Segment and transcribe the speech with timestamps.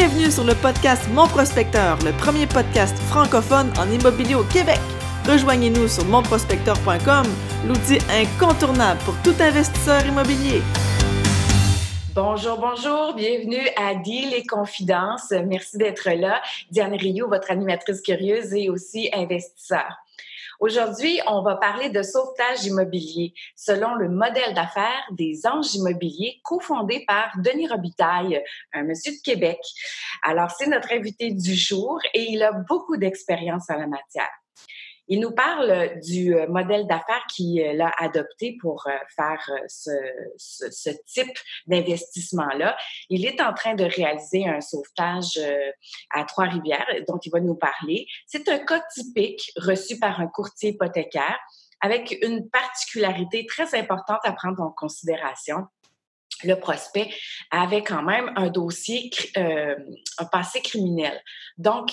[0.00, 4.78] Bienvenue sur le podcast Mon Prospecteur, le premier podcast francophone en immobilier au Québec.
[5.26, 7.26] Rejoignez-nous sur monprospecteur.com,
[7.66, 10.62] l'outil incontournable pour tout investisseur immobilier.
[12.14, 15.32] Bonjour, bonjour, bienvenue à Deal et Confidences.
[15.32, 16.42] Merci d'être là.
[16.70, 19.96] Diane Rio, votre animatrice curieuse et aussi investisseur.
[20.60, 27.04] Aujourd'hui, on va parler de sauvetage immobilier selon le modèle d'affaires des anges immobiliers cofondé
[27.06, 29.58] par Denis Robitaille, un monsieur de Québec.
[30.24, 34.30] Alors, c'est notre invité du jour et il a beaucoup d'expérience en la matière.
[35.08, 39.90] Il nous parle du euh, modèle d'affaires qu'il euh, a adopté pour euh, faire ce,
[40.36, 42.76] ce, type d'investissement-là.
[43.08, 45.40] Il est en train de réaliser un sauvetage
[46.10, 48.06] à Trois-Rivières dont il va nous parler.
[48.26, 51.38] C'est un cas typique reçu par un courtier hypothécaire
[51.80, 55.66] avec une particularité très importante à prendre en considération
[56.44, 57.10] le prospect
[57.50, 59.74] avait quand même un dossier, euh,
[60.18, 61.20] un passé criminel.
[61.56, 61.90] Donc,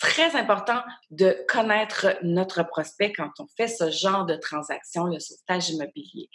[0.00, 5.70] très important de connaître notre prospect quand on fait ce genre de transaction, le sauvetage
[5.70, 6.28] immobilier.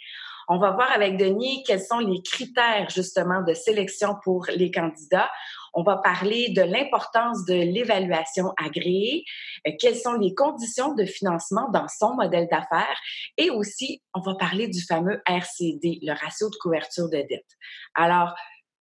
[0.48, 5.28] On va voir avec Denis quels sont les critères justement de sélection pour les candidats.
[5.74, 9.24] On va parler de l'importance de l'évaluation agréée,
[9.66, 12.98] euh, quelles sont les conditions de financement dans son modèle d'affaires
[13.36, 17.50] et aussi on va parler du fameux RCD, le ratio de couverture de dette.
[17.94, 18.32] Alors,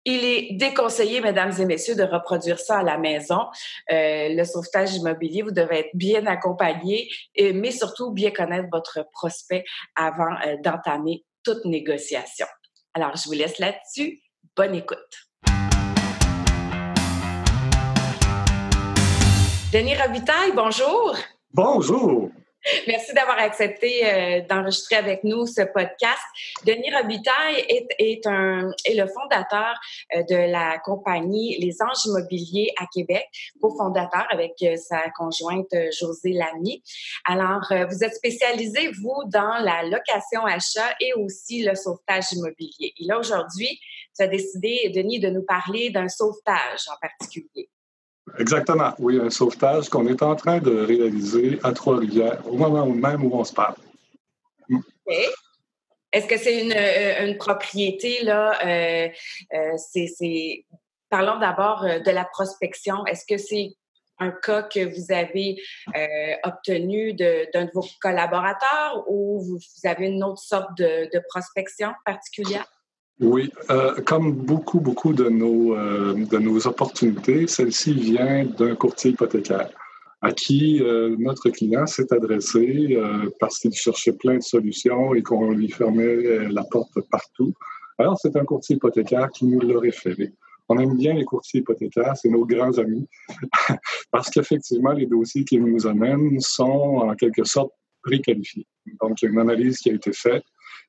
[0.05, 3.47] il est déconseillé, mesdames et messieurs, de reproduire ça à la maison.
[3.91, 9.65] Euh, le sauvetage immobilier, vous devez être bien accompagné, mais surtout bien connaître votre prospect
[9.97, 12.47] avant euh, d'entamer toute négociation.
[12.95, 14.21] Alors, je vous laisse là-dessus.
[14.57, 14.99] Bonne écoute.
[19.73, 21.17] Denis Robitaille, bonjour.
[21.53, 22.31] Bonjour.
[22.87, 26.23] Merci d'avoir accepté euh, d'enregistrer avec nous ce podcast.
[26.65, 29.75] Denis Robitaille est, est, un, est le fondateur
[30.15, 33.27] euh, de la compagnie Les Anges Immobiliers à Québec,
[33.61, 36.83] cofondateur avec euh, sa conjointe José Lamy.
[37.27, 42.95] Alors, vous êtes spécialisé, vous, dans la location-achat et aussi le sauvetage immobilier.
[42.99, 43.79] Et là, aujourd'hui,
[44.17, 47.69] tu as décidé, Denis, de nous parler d'un sauvetage en particulier.
[48.39, 53.25] Exactement, oui, un sauvetage qu'on est en train de réaliser à Trois-Rivières, au moment même
[53.25, 53.75] où on se parle.
[54.69, 54.81] Mm.
[56.13, 59.09] Est-ce que c'est une, euh, propriété, là, euh,
[59.53, 60.57] euh,
[61.11, 63.05] parlons d'abord de la prospection.
[63.07, 63.73] Est-ce que c'est
[64.21, 65.57] un cas que vous avez
[66.45, 69.59] obtenu d'un de, vos collaborateurs ou vous,
[69.89, 72.67] avez une autre sorte de prospection particulière?
[73.21, 79.13] Oui, euh, comme beaucoup, beaucoup de nos, euh, de nos opportunités, celle-ci vient d'un courtier
[79.13, 79.71] hypothécaire
[80.21, 82.97] à qui euh, notre client s'est adressé
[83.39, 87.53] parce qu'il cherchait plein de solutions et qu'on lui fermait la porte partout.
[87.99, 90.33] Alors, c'est un courtier hypothécaire qui nous l'a référé.
[90.69, 93.07] On aime bien les courtiers hypothécaires, c'est nos grands amis,
[94.11, 97.73] parce qu'effectivement, les dossiers qu'ils nous amènent sont en quelque sorte
[98.03, 98.67] préqualifiés.
[99.01, 100.45] Donc, il y a une analyse qui a été faite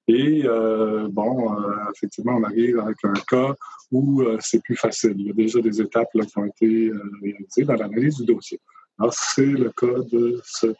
[0.07, 3.55] et euh, bon, euh, effectivement, on arrive avec un cas
[3.91, 5.16] où euh, c'est plus facile.
[5.17, 8.59] Il y a déjà des étapes là, qui ont été réalisées dans l'analyse du dossier.
[8.99, 10.77] Alors, c'est le cas de cette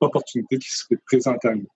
[0.00, 1.68] opportunité qui se présente à nous.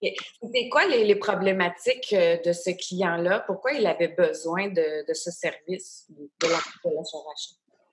[0.00, 3.40] C'est quoi les, problématiques de ce client-là?
[3.46, 6.78] Pourquoi il avait besoin de, ce service de l'achat?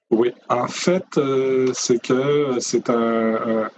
[0.09, 1.03] Oui, en fait,
[1.73, 3.69] c'est que c'est un,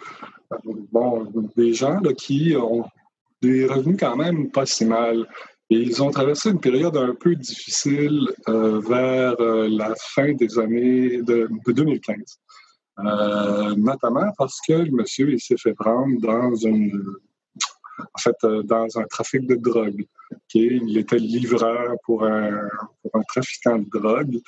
[0.91, 2.85] bon, des gens là, qui ont
[3.41, 5.27] des revenus quand même pas si mal.
[5.71, 10.57] Et ils ont traversé une période un peu difficile euh, vers euh, la fin des
[10.57, 12.39] années de, 2015.
[12.99, 17.01] Euh, notamment parce que le monsieur s'est fait prendre dans une
[18.13, 18.35] en fait
[18.65, 20.05] dans un trafic de drogue.
[20.53, 22.67] Il était livreur pour un,
[23.01, 24.39] pour un trafiquant de drogue.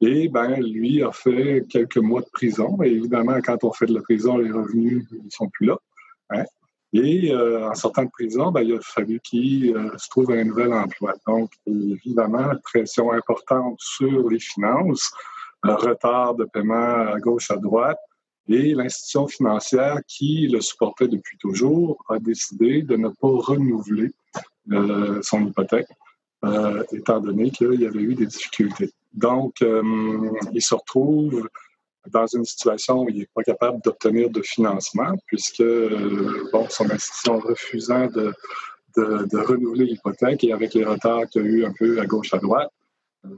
[0.00, 2.80] Et ben lui a fait quelques mois de prison.
[2.82, 5.76] Et évidemment, quand on fait de la prison, les revenus ne sont plus là.
[6.30, 6.44] Hein?
[6.92, 10.44] Et euh, en sortant de prison, ben, il a fallu qu'il euh, se trouve un
[10.44, 11.14] nouvel emploi.
[11.26, 15.10] Donc, évidemment, pression importante sur les finances,
[15.62, 17.98] retard de paiement à gauche, à droite.
[18.48, 24.10] Et l'institution financière qui le supportait depuis toujours a décidé de ne pas renouveler
[24.72, 25.88] euh, son hypothèque,
[26.92, 28.90] étant donné qu'il y avait eu des difficultés.
[29.12, 31.46] Donc, il se retrouve
[32.10, 36.90] dans une situation où il n'est pas capable d'obtenir de financement, puisque euh, bon, son
[36.90, 38.34] institution refusant de,
[38.96, 42.32] de, renouveler l'hypothèque et avec les retards qu'il y a eu un peu à gauche,
[42.34, 42.70] à droite,
[43.24, 43.30] euh,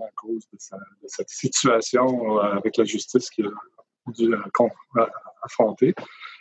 [0.00, 0.58] à cause de,
[1.06, 3.50] cette situation euh, avec la justice qu'il a
[4.12, 4.34] dû
[5.42, 5.94] affronter.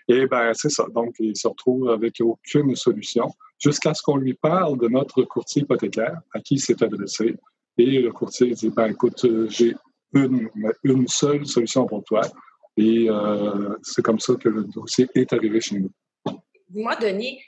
[0.08, 0.86] Et ben c'est ça.
[0.94, 5.64] Donc, il se retrouve avec aucune solution jusqu'à ce qu'on lui parle de notre courtier
[5.64, 7.36] hypothécaire à qui il s'est adressé.
[7.78, 9.76] Et le courtier dit, ben écoute, j'ai
[10.14, 12.22] une, seule solution pour toi.
[12.78, 15.92] Et euh, c'est comme ça que le dossier est arrivé chez nous.
[16.70, 17.42] Dis-moi, Denis,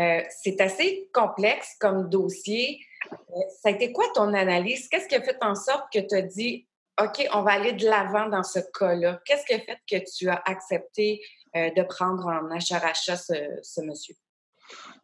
[0.00, 2.80] euh, c'est assez complexe comme dossier.
[3.10, 4.88] Euh, ça a été quoi ton analyse?
[4.88, 6.66] Qu'est-ce qui a fait en sorte que tu as dit,
[7.00, 9.20] OK, on va aller de l'avant dans ce cas-là?
[9.24, 11.20] Qu'est-ce qui a fait que tu as accepté
[11.54, 14.14] de prendre en achat-rachat ce, monsieur?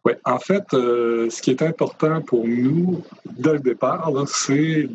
[0.04, 4.88] Oui, en fait, ce qui est important pour nous dès le départ, c'est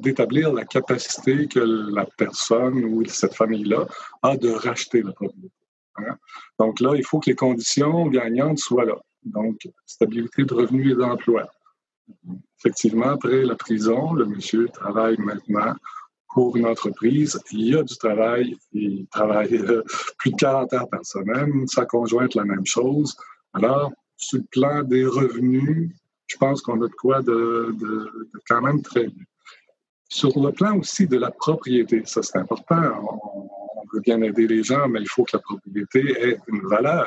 [0.00, 3.86] d'établir la capacité que la personne ou cette famille-là
[4.22, 5.50] a de racheter la propriété.
[5.96, 6.16] Hein.
[6.58, 8.98] Donc là, il faut que les conditions gagnantes soient là.
[9.24, 11.48] Donc, stabilité de revenus et d'emploi.
[12.58, 15.74] Effectivement, après la prison, le monsieur travaille maintenant
[16.34, 17.38] pour une entreprise.
[17.52, 18.56] Il y a du travail.
[18.72, 19.82] Il travaille euh,
[20.18, 21.66] plus de 40 heures par semaine.
[21.68, 23.16] Sa conjointe, la même chose.
[23.52, 25.90] Alors, sur le plan des revenus,
[26.26, 27.74] je pense qu'on a de quoi de,
[28.48, 29.24] quand même très bien.
[30.08, 32.82] Sur le plan aussi de la propriété, ça c'est important.
[33.02, 33.48] On,
[33.92, 37.06] veut bien aider les gens, mais il faut que la propriété ait une valeur.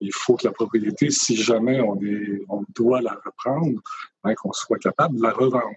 [0.00, 2.00] Il faut que la propriété, si jamais on,
[2.48, 3.78] on doit la reprendre,
[4.22, 5.76] ben, qu'on soit capable de la revendre.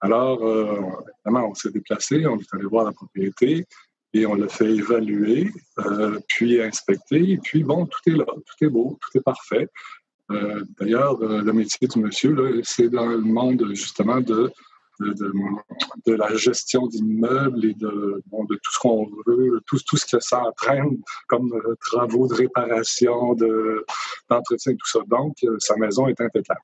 [0.00, 0.80] Alors, euh,
[1.26, 3.66] évidemment, on s'est déplacé, on est allé voir la propriété
[4.14, 7.38] et on l'a fait évaluer, euh, puis inspecter.
[7.42, 9.68] puis, bon, tout est là, tout est beau, tout est parfait.
[10.32, 14.52] Euh, d'ailleurs, le métier du monsieur, c'est dans le monde justement de
[16.06, 20.98] la gestion d'immeubles et de, tout ce qu'on veut, tout, ce que ça entraîne
[21.28, 23.34] comme euh, travaux de réparation,
[24.28, 25.00] d'entretien, tout ça.
[25.06, 26.60] Donc, euh, sa maison est impeccable.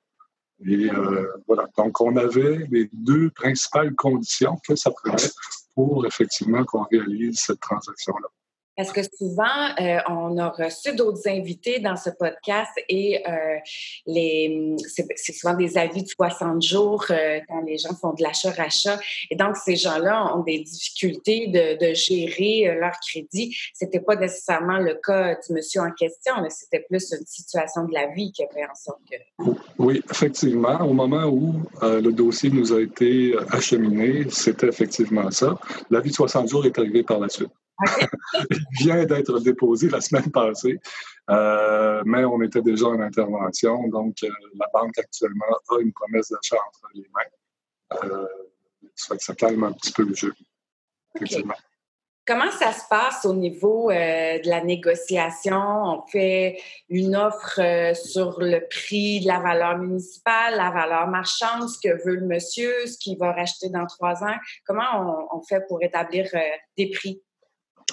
[0.67, 1.67] Et euh, voilà.
[1.77, 5.31] Donc, on avait les deux principales conditions que ça prenait
[5.75, 8.29] pour effectivement qu'on réalise cette transaction-là.
[8.79, 13.57] Parce que souvent, euh, on a reçu d'autres invités dans ce podcast et euh,
[14.87, 19.01] c'est, souvent des avis de 60 jours euh, quand les gens font de l'achat-rachat.
[19.33, 23.57] Et donc, ces gens-là ont des difficultés de, gérer leur crédit.
[23.75, 27.93] C'était pas nécessairement le cas du monsieur en question, mais c'était plus une situation de
[27.93, 29.51] la vie qui a fait en sorte que...
[29.77, 30.81] Oui, effectivement.
[30.83, 35.59] Au moment où le dossier nous a été acheminé, c'était effectivement ça.
[35.91, 37.51] L'avis de 60 jours est arrivé par la suite.
[38.51, 40.79] Il vient d'être déposé la semaine passée,
[41.31, 43.87] euh, mais on était déjà en intervention.
[43.89, 48.05] Donc, euh, la banque actuellement a une promesse d'achat entre les mains.
[48.05, 48.27] Euh,
[48.95, 50.35] ça ça calme un petit peu le jeu.
[52.27, 55.57] Comment ça se passe au niveau de la négociation?
[55.57, 56.61] On fait
[56.91, 62.17] une offre sur le prix de la valeur municipale, la valeur marchande, ce que veut
[62.17, 64.37] le monsieur, ce qu'il va racheter dans trois ans.
[64.67, 66.27] Comment on fait pour établir
[66.77, 67.23] des prix?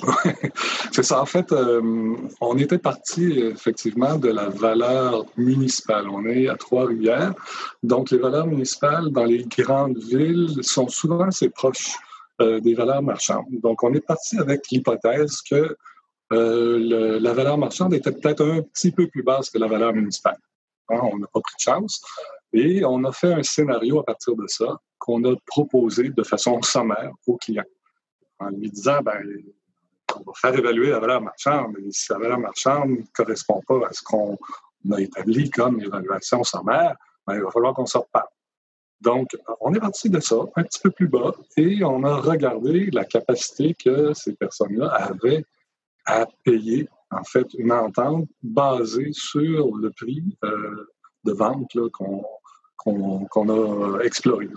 [0.91, 1.21] c'est ça.
[1.21, 6.09] En fait, euh, on était parti effectivement de la valeur municipale.
[6.09, 7.33] On est à Trois-Rivières.
[7.81, 11.95] Donc, les valeurs municipales dans les grandes villes sont souvent assez proches
[12.41, 13.45] euh, des valeurs marchandes.
[13.63, 15.75] Donc, on est parti avec l'hypothèse que
[16.33, 20.37] euh, la valeur marchande était peut-être un petit peu plus basse que la valeur municipale.
[20.89, 22.01] Hein, on n'a pas pris de chance.
[22.51, 26.61] Et on a fait un scénario à partir de ça qu'on a proposé de façon
[26.61, 27.63] sommaire aux clients
[28.39, 29.21] en lui disant, ben,
[30.15, 31.75] on va faire évaluer la valeur marchande.
[31.79, 34.37] Et si la valeur marchande ne correspond pas à ce qu'on
[34.91, 36.95] a établi comme évaluation sommaire,
[37.25, 38.29] ben, il va falloir qu'on sorte pas.
[39.01, 39.29] Donc,
[39.61, 43.05] on est parti de ça, un petit peu plus bas, et on a regardé la
[43.05, 45.45] capacité que ces personnes-là avaient
[46.05, 50.87] à payer, en fait, une entente basée sur le prix euh,
[51.23, 51.77] de vente
[52.77, 54.49] qu'on a exploré.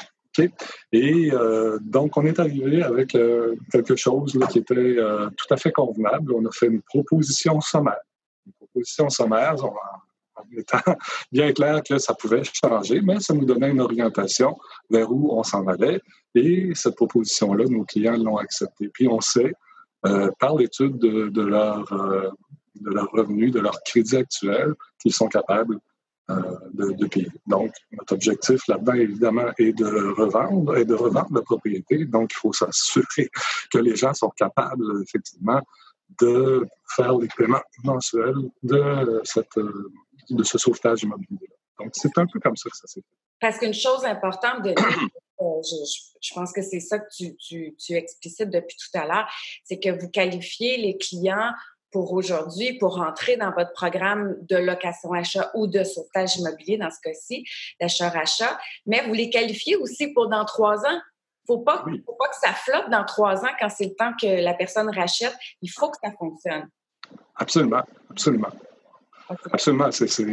[0.93, 5.57] Et euh, donc, on est arrivé avec euh, quelque chose qui était euh, tout à
[5.57, 6.33] fait convenable.
[6.35, 8.01] On a fait une proposition sommaire.
[8.47, 9.75] Une proposition sommaire, en,
[10.57, 10.79] étant
[11.33, 14.57] bien clair que ça pouvait changer, mais ça nous donnait une orientation
[14.91, 16.01] vers où on s'en allait.
[16.35, 18.89] Et cette proposition-là, nos clients l'ont acceptée.
[18.89, 19.53] Puis on sait,
[20.39, 25.79] par l'étude de, de, leur, de leur revenu, de leur crédit actuel, qu'ils sont capables
[26.31, 27.31] euh, de, payer.
[27.47, 32.05] Donc, notre objectif là-dedans, évidemment, est de revendre et de revendre la propriété.
[32.05, 33.31] Donc, il faut s'assurer
[33.73, 35.61] que les gens sont capables, effectivement,
[36.21, 39.59] de faire les paiements mensuels de, cette,
[40.29, 41.49] de ce sauvetage immobilier.
[41.79, 43.17] Donc, c'est un peu comme ça que ça s'est fait.
[43.41, 44.71] Parce qu'une chose importante de
[45.41, 45.63] euh,
[46.21, 49.29] je, pense que c'est ça que tu, tu, tu explicites depuis tout à l'heure,
[49.65, 51.53] c'est que vous qualifiez les clients
[51.91, 57.01] pour aujourd'hui, pour rentrer dans votre programme de location-achat ou de sauvetage immobilier, dans ce
[57.03, 57.45] cas-ci,
[57.81, 61.01] d'achat-rachat, mais vous les qualifiez aussi pour dans trois ans.
[61.51, 64.43] Il ne faut pas que ça flotte dans trois ans quand c'est le temps que
[64.43, 65.35] la personne rachète.
[65.63, 66.69] Il faut que ça fonctionne.
[67.37, 68.51] Absolument, absolument.
[69.53, 70.25] Absolument, c'est,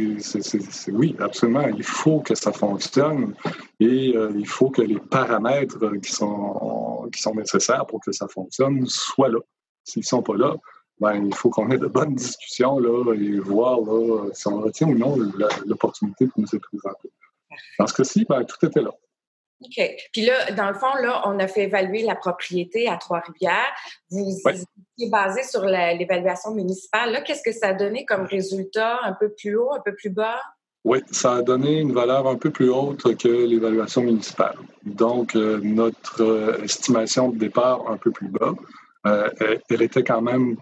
[0.88, 1.66] oui, absolument.
[1.68, 3.34] Il faut que ça fonctionne
[3.78, 8.26] et euh, il faut que les paramètres qui sont qui sont nécessaires pour que ça
[8.28, 9.40] fonctionne soient là.
[9.84, 10.54] S'ils ne sont pas là,
[11.00, 14.88] ben, il faut qu'on ait de bonnes discussions là, et voir là, si on retient
[14.88, 15.16] ou non
[15.66, 17.10] l'opportunité qui nous est présentée.
[17.78, 18.92] Dans ce cas-ci, ben, tout était là.
[19.62, 19.96] OK.
[20.12, 23.72] Puis là, dans le fond, là, on a fait évaluer la propriété à Trois-Rivières.
[24.10, 27.22] Vous étiez basé sur l'évaluation municipale.
[27.24, 28.98] Qu'est-ce que ça a donné comme résultat?
[29.02, 30.40] Un peu plus haut, un peu plus bas?
[30.84, 34.56] Oui, ça a donné une valeur un peu plus haute que l'évaluation municipale.
[34.84, 38.54] Donc, euh, notre euh, estimation de départ un peu plus bas,
[39.06, 39.28] euh,
[39.68, 40.56] elle était quand même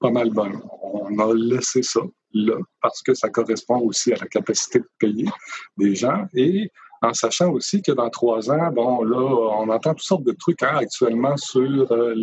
[0.00, 0.60] pas mal bonne.
[0.82, 2.00] On a laissé ça
[2.34, 5.28] là parce que ça correspond aussi à la capacité de payer
[5.76, 6.70] des gens et
[7.02, 10.62] en sachant aussi que dans trois ans, bon, là, on entend toutes sortes de trucs
[10.62, 12.14] hein, actuellement sur euh,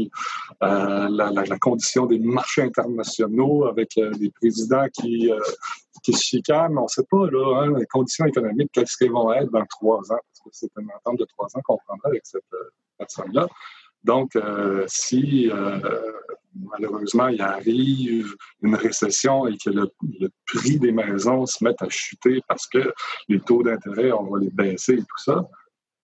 [0.63, 5.31] euh, la, condition des marchés internationaux avec euh, des présidents qui,
[6.03, 6.77] qui se chicanent.
[6.77, 9.99] On ne sait pas, là, hein, les conditions économiques, qu'est-ce qu'elles vont être dans trois
[10.11, 12.43] ans, parce que c'est une entente de trois ans qu'on prendra avec cette
[12.97, 13.47] personne-là.
[14.03, 14.37] Donc,
[14.87, 15.49] si
[16.55, 19.89] malheureusement, il arrive une récession et que le,
[20.45, 22.93] prix des maisons se met à chuter parce que
[23.27, 25.47] les taux d'intérêt, on va les baisser et tout ça.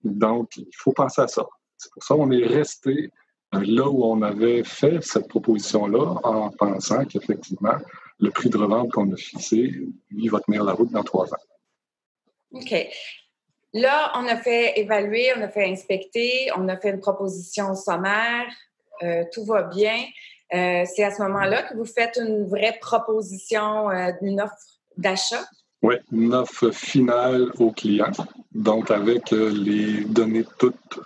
[0.04, 1.46] Donc, il faut penser à ça.
[1.78, 3.12] C'est pour ça qu'on est resté
[3.54, 7.76] là où on avait fait cette proposition-là en pensant qu'effectivement,
[8.20, 11.44] le prix de revente qu'on a fixé, lui, va tenir la route dans trois ans.
[12.54, 12.74] OK.
[13.74, 18.48] Là, on a fait évaluer, on a fait inspecter, on a fait une proposition sommaire,
[19.02, 20.06] euh, tout va bien.
[20.54, 24.56] Euh, c'est à ce moment-là que vous faites une vraie proposition euh, offre
[24.98, 25.46] d'achat?
[25.82, 28.12] Oui, une offre finale au client,
[28.52, 31.00] donc avec euh, les données toutes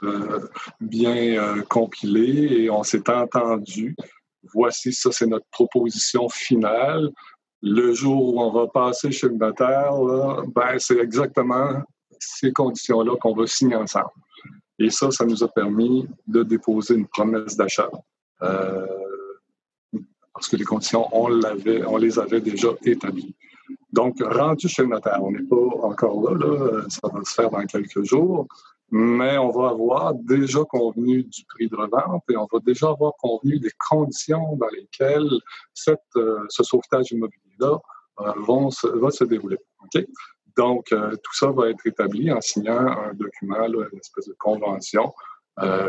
[0.81, 3.95] bien compilées et on s'est entendu.
[4.53, 7.09] Voici, ça c'est notre proposition finale.
[7.61, 9.93] Le jour où on va passer chez le notaire,
[10.53, 11.81] ben, c'est exactement
[12.19, 14.09] ces conditions-là qu'on va signer ensemble.
[14.77, 17.89] Et ça, ça nous a permis de déposer une promesse d'achat
[20.35, 21.29] parce que les conditions, on,
[21.97, 23.33] les avait déjà établies.
[23.93, 27.65] Donc, rendu chez le notaire, on n'est pas encore là, ça va se faire dans
[27.65, 28.45] quelques jours,
[28.91, 33.13] mais on va avoir déjà convenu du prix de revente et on va déjà avoir
[33.17, 35.39] convenu des conditions dans lesquelles
[36.17, 37.79] euh, ce sauvetage immobilier-là
[38.19, 39.57] euh, va se dérouler.
[40.57, 45.13] Donc, euh, tout ça va être établi en signant un document, une espèce de convention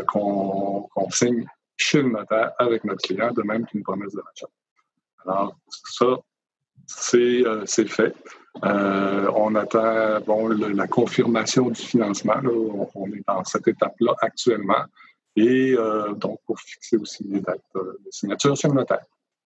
[0.07, 1.45] qu'on signe
[1.77, 4.47] chez le notaire avec notre client, de même qu'une promesse de l'achat.
[5.25, 6.17] Alors, ça,
[6.85, 8.15] c'est euh, fait.
[8.63, 12.35] Euh, on attend bon, la confirmation du financement.
[12.95, 14.85] on, est dans cette étape-là actuellement.
[15.35, 19.05] Et euh, donc, pour fixer aussi les dates de signature chez le notaire.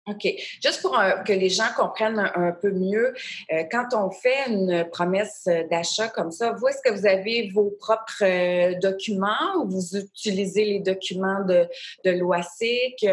[0.06, 0.28] OK.
[0.62, 3.14] Juste pour euh, que les gens comprennent un, peu mieux,
[3.52, 7.70] euh, quand on fait une promesse d'achat comme ça, vous, est-ce que vous avez vos
[7.70, 11.66] propres euh, documents ou vous utilisez les documents de,
[12.04, 13.06] de l'OASIC?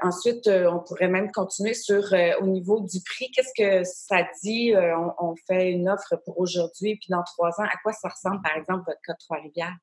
[0.00, 2.02] ensuite, on pourrait même continuer sur
[2.40, 3.30] au niveau du prix.
[3.30, 4.72] Qu'est-ce que ça dit?
[4.74, 8.40] On, on, fait une offre pour aujourd'hui, puis dans trois ans, à quoi ça ressemble,
[8.40, 9.76] par exemple, votre cas de Trois-Rivières?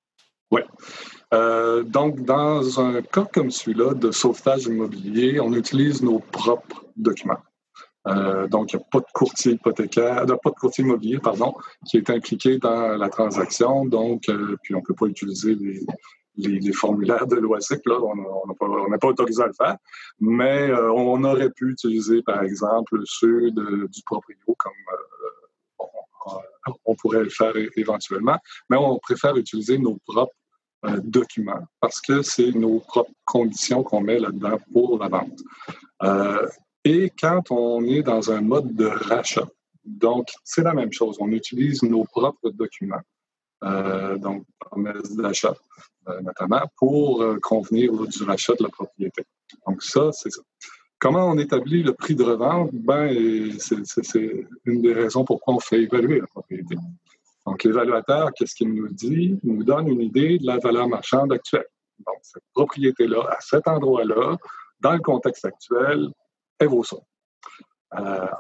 [0.52, 0.62] Oui.
[1.34, 7.42] Euh, donc, dans un cas comme celui-là de sauvetage immobilier, on utilise nos propres documents.
[8.08, 11.56] Euh, donc, il n'y a pas de courtier hypothécaire, euh, pas de courtier immobilier, pardon,
[11.88, 13.86] qui est impliqué dans la transaction.
[13.86, 14.30] Donc,
[14.62, 19.42] puis on ne peut pas utiliser les, formulaires de l'OASIC, là, on n'est pas, autorisé
[19.42, 19.78] à le faire.
[20.20, 24.74] Mais on aurait pu utiliser, par exemple, ceux du proprio comme
[26.86, 28.38] on pourrait le faire éventuellement,
[28.70, 30.34] mais on préfère utiliser nos propres
[30.86, 35.39] euh, documents parce que c'est nos propres conditions qu'on met là-dedans pour la vente.
[36.03, 36.48] Euh,
[36.84, 39.48] et quand on est dans un mode de rachat,
[39.84, 43.01] donc c'est la même chose, on utilise nos propres documents,
[43.63, 45.55] euh, donc promesse d'achat
[46.22, 49.24] notamment, pour convenir du rachat de la propriété.
[49.65, 50.41] Donc ça, c'est ça.
[51.06, 52.72] Comment on établit le prix de revente?
[52.74, 53.16] Ben,
[53.60, 56.76] c'est une des raisons pourquoi on fait évaluer la propriété.
[57.46, 59.38] Donc, l'évaluateur, qu'est-ce qu'il nous dit?
[59.44, 61.68] Il nous donne une idée de la valeur marchande actuelle.
[62.00, 64.36] Donc, cette propriété-là, à cet endroit-là,
[64.80, 66.10] dans le contexte actuel,
[66.58, 66.98] elle vaut ça.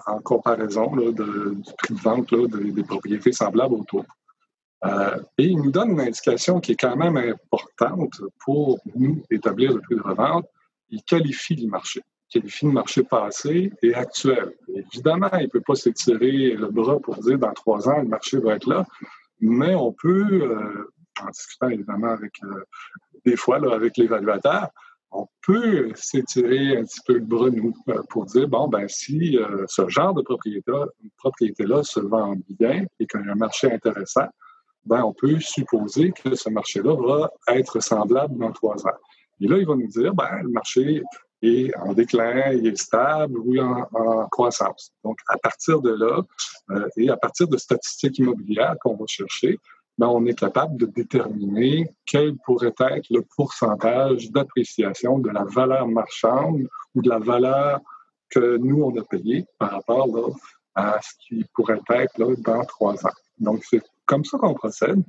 [0.07, 4.05] En comparaison du prix de vente des, propriétés semblables autour.
[4.85, 9.71] Euh, et il nous donne une indication qui est quand même importante pour nous établir
[9.71, 10.47] le prix de revente.
[10.89, 12.01] Il qualifie le marché
[12.35, 14.53] qualifie le marché passé et actuel.
[14.67, 18.37] Évidemment, il ne peut pas s'étirer le bras pour dire dans trois ans, le marché
[18.39, 18.85] va être là,
[19.39, 22.63] mais on peut, euh, en discutant évidemment avec, euh,
[23.25, 24.69] des fois là, avec l'évaluateur,
[25.11, 29.37] on peut s'étirer un petit peu le bras, nous, euh, pour dire, bon, ben si
[29.67, 30.87] ce genre de propriété-là
[31.17, 34.27] propriété -là se vend bien et qu'il y a un marché intéressant,
[34.85, 38.99] ben, on peut supposer que ce marché-là va être semblable dans trois ans.
[39.41, 41.01] Et là, il va nous dire, ben, le marché
[41.41, 44.91] est en déclin, il est stable ou en, croissance.
[45.03, 46.21] Donc, à partir de là,
[46.71, 49.59] euh, et à partir de statistiques immobilières qu'on va chercher,
[49.97, 55.87] ben, on est capable de déterminer quel pourrait être le pourcentage d'appréciation de la valeur
[55.87, 57.79] marchande ou de la valeur
[58.29, 60.35] que nous, on a payé par rapport
[60.73, 63.13] à ce qui pourrait être là, dans trois ans.
[63.39, 65.01] Donc, c'est comme ça qu'on procède.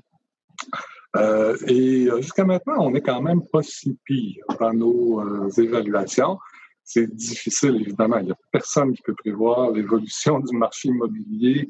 [1.16, 5.48] Euh, et euh, jusqu'à maintenant, on n'est quand même pas si pire dans nos euh,
[5.56, 6.38] évaluations.
[6.84, 8.18] C'est difficile, évidemment.
[8.18, 11.68] Il n'y a personne qui peut prévoir l'évolution du marché immobilier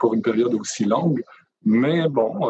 [0.00, 1.22] pour une période aussi longue.
[1.64, 2.40] Mais bon,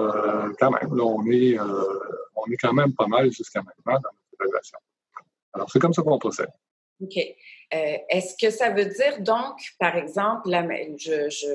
[0.59, 4.79] quand même, on, est, on est quand même pas mal jusqu'à maintenant dans notre évaluation.
[5.53, 6.49] Alors, c'est comme ça qu'on procède.
[7.05, 7.19] OK.
[7.71, 11.47] Est-ce que ça veut dire donc, par exemple, je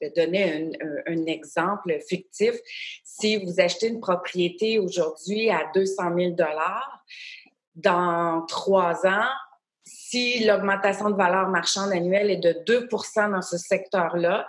[0.00, 0.70] vais donner
[1.06, 2.54] un, exemple fictif.
[3.04, 6.36] Si vous achetez une propriété aujourd'hui à 200 000
[7.74, 9.28] dans trois ans,
[9.84, 14.46] si l'augmentation de valeur marchande annuelle est de 2% dans ce secteur-là,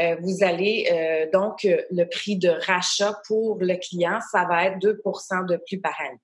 [0.00, 4.78] euh, vous allez euh, donc le prix de rachat pour le client, ça va être
[4.78, 6.20] 2% de plus par année.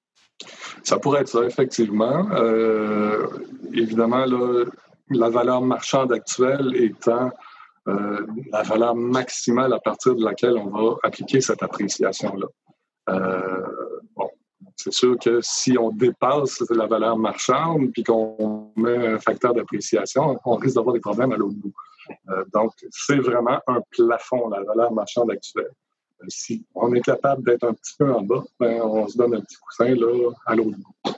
[0.82, 2.28] Ça pourrait être ça, effectivement.
[2.32, 3.26] Euh,
[3.72, 4.24] évidemment,
[5.10, 7.30] la valeur marchande actuelle étant
[7.88, 12.46] euh, la valeur maximale à partir de laquelle on va appliquer cette appréciation-là.
[13.10, 13.66] Euh,
[14.16, 14.30] bon,
[14.76, 20.38] c'est sûr que si on dépasse la valeur marchande puis qu'on met un facteur d'appréciation,
[20.44, 21.74] on risque d'avoir des problèmes à l'autre bout.
[22.52, 25.70] Donc, c'est vraiment un plafond, la valeur marchande actuelle.
[26.28, 29.40] Si on est capable d'être un petit peu en bas, ben, on se donne un
[29.40, 31.14] petit coussin là, à l'autre bout.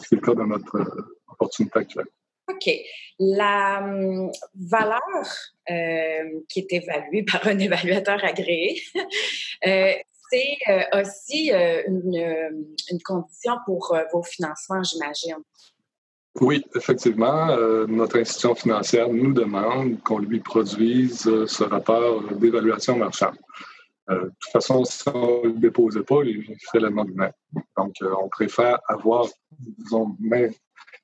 [0.00, 2.06] C'est le cas de notre opportunité actuelle.
[2.48, 2.70] OK.
[3.18, 5.00] La hum, valeur
[5.70, 8.80] euh, qui est évaluée par un évaluateur agréé,
[9.66, 9.92] euh,
[10.30, 15.42] c'est euh, aussi une, condition pour vos financements, j'imagine.
[16.40, 17.56] Oui, effectivement.
[17.86, 23.36] notre institution financière nous demande qu'on lui produise ce rapport d'évaluation marchande.
[24.08, 27.32] De toute façon, si on ne le déposait pas, il ferait lui-même.
[27.76, 29.26] Donc, on préfère avoir,
[29.58, 30.50] disons, mais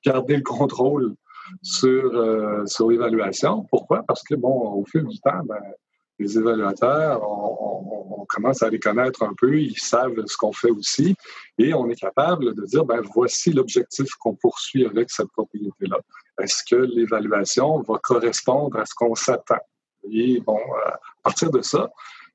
[0.03, 1.15] garder le contrôle
[1.61, 3.65] sur, euh, sur l'évaluation.
[3.69, 4.03] Pourquoi?
[4.07, 5.61] Parce que, bon, au fil du temps, ben,
[6.19, 11.15] les évaluateurs, on, commence à les connaître un peu, ils savent ce qu'on fait aussi,
[11.59, 15.99] et on est capable de dire, ben, voici l'objectif qu'on poursuit avec cette propriété-là.
[16.41, 19.59] Est-ce que l'évaluation va correspondre à ce qu'on s'attend?
[20.09, 21.87] Et bon, euh, à partir de ça,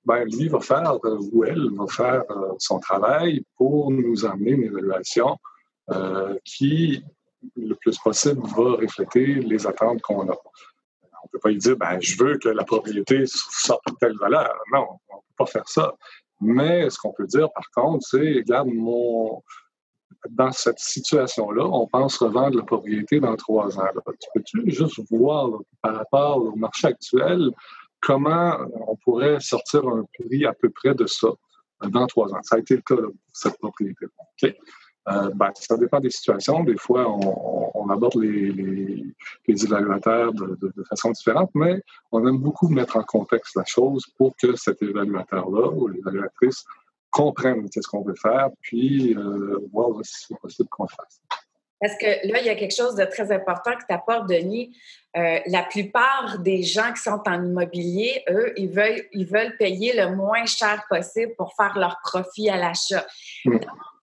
[0.04, 0.98] ben, lui va faire,
[1.32, 5.36] ou elle va faire euh, son travail pour nous amener une évaluation
[6.44, 7.02] qui
[7.56, 10.36] le plus possible va refléter les attentes qu'on a.
[11.22, 14.54] On ne peut pas lui dire, ben, je veux que la propriété sorte telle valeur.
[14.72, 15.94] Non, on ne peut pas faire ça.
[16.40, 18.68] Mais ce qu'on peut dire, par contre, c'est, regarde,
[20.28, 23.86] dans cette situation-là, on pense revendre la propriété dans trois ans.
[24.20, 25.50] Tu peux-tu juste voir,
[25.82, 27.50] par rapport au marché actuel,
[28.00, 31.28] comment on pourrait sortir un prix à peu près de ça
[31.86, 32.42] dans trois ans?
[32.42, 34.06] Ça a été le cas pour cette propriété.
[34.42, 34.54] OK?
[35.08, 36.62] Euh, ben, ça dépend des situations.
[36.62, 39.14] Des fois, on, aborde les,
[39.48, 41.82] évaluateurs de, façon différente, mais
[42.12, 46.64] on aime beaucoup mettre en contexte la chose pour que cet évaluateur-là ou l'évaluatrice
[47.10, 51.20] comprenne qu'est-ce qu'on veut faire, puis euh, voir si c'est possible qu'on le fasse.
[51.80, 54.76] Parce que là, il y a quelque chose de très important que tu apportes, Denis.
[55.16, 59.94] Euh, la plupart des gens qui sont en immobilier, eux, ils veulent, ils veulent payer
[59.96, 63.04] le moins cher possible pour faire leur profit à l'achat.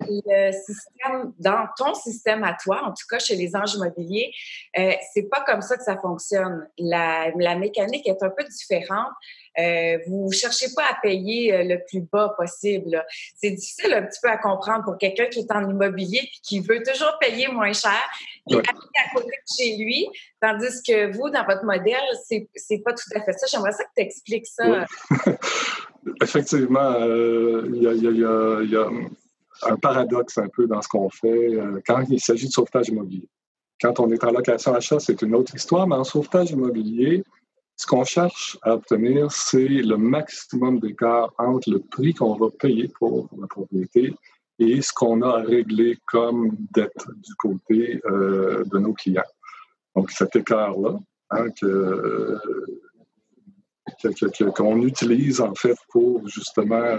[0.02, 4.32] Le système, dans ton système à toi, en tout cas chez les anges immobiliers,
[4.78, 6.68] euh, c'est pas comme ça que ça fonctionne.
[6.78, 9.12] La, la mécanique est un peu différente.
[9.60, 13.04] Euh, vous cherchez pas à payer euh, le plus bas possible.
[13.36, 16.60] C'est difficile un petit peu à comprendre pour quelqu'un qui est en immobilier et qui
[16.60, 18.00] veut toujours payer moins cher
[18.52, 20.08] et à côté de chez lui,
[20.40, 21.96] tandis que vous, dans votre modèle,
[22.28, 23.48] c'est, c'est pas tout à fait ça.
[23.52, 24.86] J'aimerais ça que tu expliques ça.
[26.22, 28.90] Effectivement, il y, a,
[29.64, 33.28] un paradoxe un peu dans ce qu'on fait euh, quand il s'agit de sauvetage immobilier.
[33.82, 37.24] Quand on est en location achat, c'est une autre histoire, mais en sauvetage immobilier,
[37.76, 42.88] ce qu'on cherche à obtenir, c'est le maximum d'écart entre le prix qu'on va payer
[42.88, 44.16] pour la propriété
[44.60, 49.22] et ce qu'on a à régler comme dette du côté euh, de nos clients.
[49.96, 50.98] Donc, cet écart-là,
[51.30, 52.40] hein, que,
[54.56, 56.98] qu'on utilise en fait pour justement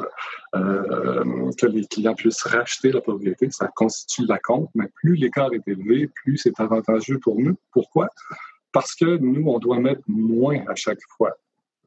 [0.54, 5.52] euh, que les clients puissent racheter la propriété, ça constitue la compte, mais plus l'écart
[5.52, 7.56] est élevé, plus c'est avantageux pour nous.
[7.72, 8.08] Pourquoi?
[8.72, 11.36] Parce que nous, on doit mettre moins à chaque fois.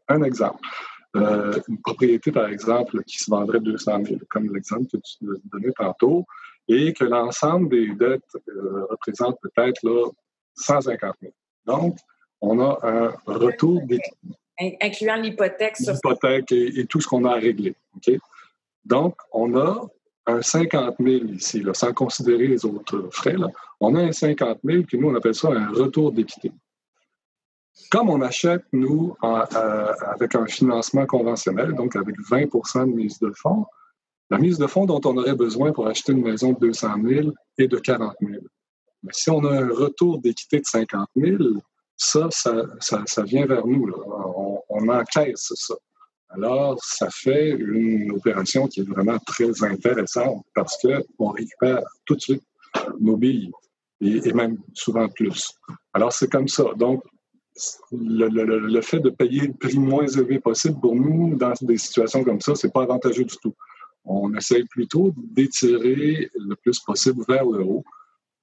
[0.07, 0.59] Un exemple.
[1.13, 6.25] une propriété, par exemple, qui se vendrait 200 000, comme l'exemple que tu donnais tantôt,
[6.67, 8.37] et que l'ensemble des dettes
[8.89, 10.13] représente peut-être
[10.55, 11.33] 150 000.
[11.65, 11.97] Donc,
[12.41, 14.17] on a un retour d'équité.
[14.81, 15.79] Incluant l'hypothèque.
[15.79, 17.75] L'hypothèque et, tout ce qu'on a à régler.
[18.85, 19.87] Donc, on a
[20.27, 23.33] un 50 000 ici, sans considérer les autres frais.
[23.33, 23.47] Là.
[23.79, 26.51] On a un 50 000, puis nous, on appelle ça un retour d'équité.
[27.89, 32.45] Comme on achète, nous, euh, avec un financement conventionnel, donc avec 20
[32.85, 33.65] de mise de fonds,
[34.29, 37.29] la mise de fonds dont on aurait besoin pour acheter une maison de 200 000
[37.57, 38.43] est de 40 000.
[39.03, 41.37] Mais si on a un retour d'équité de 50 000,
[41.97, 43.91] ça, ça, vient vers nous.
[43.91, 44.30] On,
[44.89, 45.75] on, ça.
[46.29, 52.21] Alors, ça fait une opération qui est vraiment très intéressante parce qu'on récupère tout de
[52.21, 52.43] suite
[52.99, 53.51] nos billes
[53.99, 55.51] et, même souvent plus.
[55.93, 56.65] Alors, c'est comme ça.
[56.77, 57.03] Donc,
[57.91, 62.23] le, le, fait de payer le prix moins élevé possible pour nous dans des situations
[62.23, 63.53] comme ça, c'est pas avantageux du tout.
[64.05, 67.83] On essaye plutôt d'étirer le plus possible vers le haut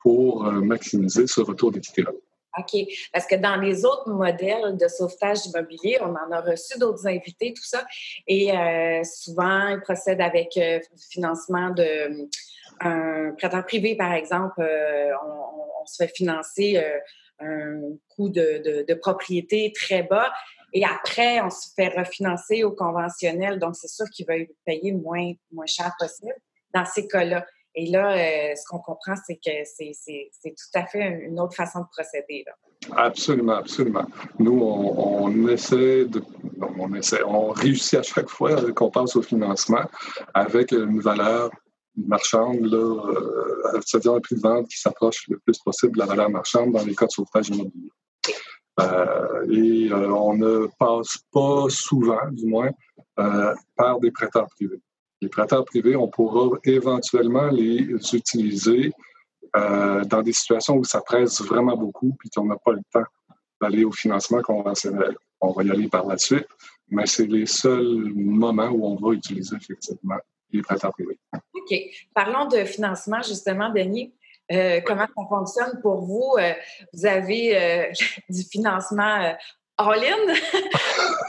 [0.01, 2.13] pour euh, maximiser ce retour d'équité-là.
[2.59, 2.87] OK.
[3.13, 7.53] Parce que dans les autres modèles de sauvetage immobilier, on en a reçu d'autres invités,
[7.55, 7.85] tout ça.
[8.27, 12.29] Et euh, souvent, ils procèdent avec euh, financement de
[12.81, 14.61] un prêteur privé, par exemple.
[14.61, 16.79] on, se fait financer
[17.41, 17.81] un
[18.15, 20.33] coût de, propriété très bas.
[20.73, 23.59] Et après, on se fait refinancer au conventionnel.
[23.59, 26.35] Donc, c'est sûr qu'ils veulent payer moins, moins cher possible
[26.75, 27.47] dans ces cas-là.
[27.81, 29.93] Et là, euh, ce qu'on comprend, c'est que c'est
[30.43, 32.45] tout à fait une autre façon de procéder.
[32.97, 34.05] Absolument, absolument.
[34.41, 36.21] Nous, on, essaie de.
[36.61, 39.85] On, essaie, on réussit à chaque fois qu'on pense au financement
[40.35, 41.51] avec une valeur
[41.97, 46.31] marchande, euh, c'est-à-dire un prix de vente qui s'approche le plus possible de la valeur
[46.31, 47.93] marchande dans les cas de sauvetage immobilier.
[48.81, 52.71] Euh, et on ne passe pas souvent, du moins,
[53.77, 54.81] par des prêteurs privés.
[55.21, 58.93] Les prêteurs privés, on pourra éventuellement les utiliser
[59.57, 63.05] euh, dans des situations où ça presse vraiment beaucoup puis qu'on n'a pas le temps
[63.61, 65.17] d'aller au financement conventionnel.
[65.41, 66.47] On va y aller par la suite,
[66.89, 70.19] mais c'est les seuls moments où on va utiliser effectivement
[70.53, 71.19] les prêteurs privés.
[71.33, 71.79] OK.
[72.15, 74.15] Parlons de financement, justement, Denis.
[74.51, 76.35] Euh, comment ça fonctionne pour vous?
[76.39, 76.53] Euh,
[76.93, 77.91] vous avez
[78.29, 79.35] du financement
[79.77, 80.35] all-in.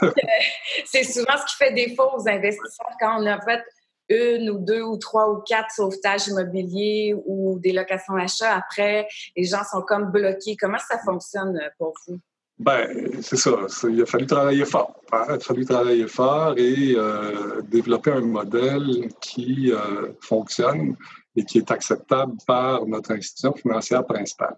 [0.86, 3.62] c'est souvent ce qui fait défaut aux investisseurs quand on a fait
[4.10, 8.54] une ou deux ou trois ou quatre sauvetages immobiliers ou des locations achats.
[8.54, 10.56] Après, les gens sont comme bloqués.
[10.60, 12.18] Comment ça fonctionne euh, pour vous?
[12.58, 12.88] Ben,
[13.22, 13.52] c'est ça.
[13.84, 15.00] Il a fallu travailler fort.
[15.12, 15.24] Hein.
[15.28, 20.96] Il a fallu travailler fort et euh, développer un modèle qui euh, fonctionne
[21.36, 24.56] et qui est acceptable par notre institution financière principale.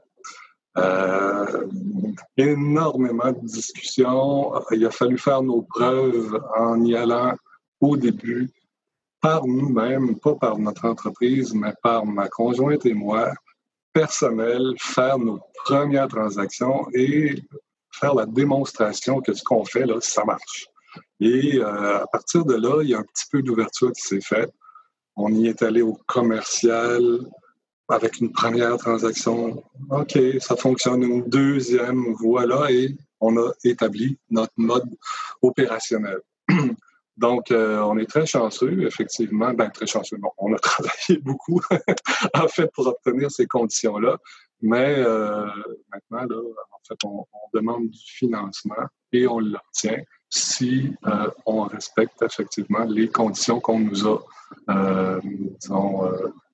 [2.36, 4.52] énormément de discussions.
[4.72, 7.34] Il a fallu faire nos preuves en y allant
[7.80, 8.50] au début
[9.22, 13.32] par nous-mêmes, pas par notre entreprise, mais par ma conjointe et moi,
[13.92, 17.36] personnel, faire nos premières transactions et
[17.92, 20.66] faire la démonstration que ce qu'on fait, là, ça marche.
[21.20, 24.20] Et euh, à partir de là, il y a un petit peu d'ouverture qui s'est
[24.20, 24.52] faite.
[25.14, 27.02] On y est allé au commercial
[27.88, 29.62] avec une première transaction.
[29.90, 31.02] OK, ça fonctionne.
[31.04, 34.88] Une deuxième, voilà, et on a établi notre mode
[35.42, 36.18] opérationnel.
[37.16, 39.52] Donc, euh, on est très chanceux, effectivement.
[39.52, 40.16] Ben, très chanceux.
[40.16, 41.60] Non, on a travaillé beaucoup,
[42.34, 44.16] en fait, pour obtenir ces conditions-là.
[44.62, 45.46] Mais euh,
[45.90, 52.22] maintenant, là, en fait, on, demande du financement et on l'obtient si euh, on respecte
[52.22, 54.18] effectivement les conditions qu'on nous a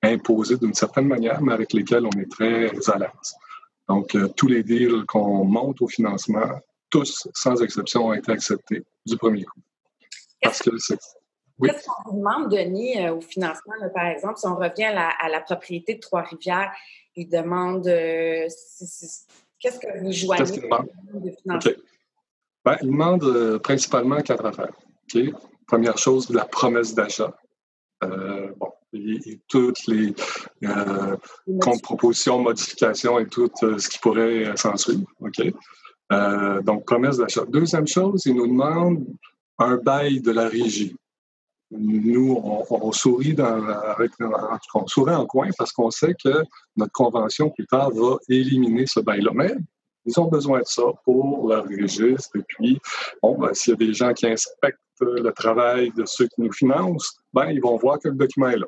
[0.03, 3.35] imposées d'une certaine manière, mais avec lesquelles on est très à l'aise.
[3.87, 9.15] Donc, tous les deals qu'on monte au financement, tous, sans exception, ont été acceptés du
[9.15, 9.61] premier coup.
[10.41, 15.41] Qu'est-ce qu'on vous demande, Denis, euh, au financement, par exemple, si on revient à la,
[15.41, 16.71] propriété de Trois-Rivières,
[17.15, 18.47] il demande euh,
[19.59, 21.73] qu'est-ce que vous joignez de financement?
[22.65, 24.73] Ben, il demande euh, principalement quatre affaires.
[25.67, 27.33] Première chose, la promesse d'achat.
[28.01, 30.13] bon, et, toutes les
[31.61, 35.07] contre-propositions, modifications et tout ce qui pourrait s'en suivre.
[36.61, 37.45] donc, promesse d'achat.
[37.47, 39.05] Deuxième chose, il nous demande
[39.59, 40.95] un bail de la régie.
[41.71, 43.61] Nous, on, sourit dans,
[44.73, 46.43] on sourit en coin parce qu'on sait que
[46.75, 49.31] notre convention plus tard va éliminer ce bail-là.
[49.35, 49.53] Mais
[50.05, 52.35] ils ont besoin de ça pour leur registre.
[52.35, 52.79] Et puis,
[53.21, 56.51] bon, ben, s'il y a des gens qui inspectent le travail de ceux qui nous
[56.51, 58.67] financent, ben, ils vont voir que le document est là.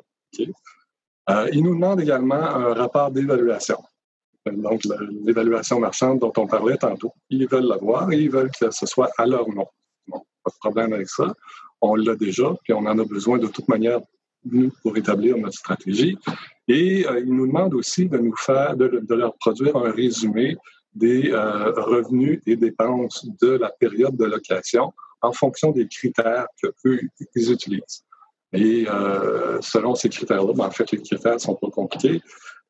[1.30, 3.78] Euh, ils nous demandent également un rapport d'évaluation.
[4.46, 4.82] Donc,
[5.24, 7.12] l'évaluation marchande dont on parlait tantôt.
[7.30, 9.66] Ils veulent l'avoir et ils veulent que ce soit à leur nom.
[10.42, 11.34] Pas de problème avec ça.
[11.80, 14.00] On l'a déjà, puis on en a besoin de toute manière
[14.82, 16.18] pour établir notre stratégie.
[16.68, 20.56] Et euh, ils nous demandent aussi de nous faire, de, leur produire un résumé
[20.94, 26.46] des euh, revenus et dépenses de la période de location en fonction des critères
[26.82, 27.00] qu'eux
[27.34, 28.04] ils utilisent.
[28.52, 32.20] Et euh, selon ces critères-là, ben, en fait, les critères sont pas compliqués.